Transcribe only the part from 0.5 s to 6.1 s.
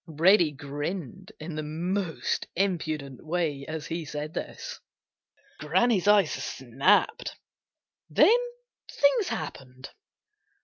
grinned in the most impudent way as he said this. Granny's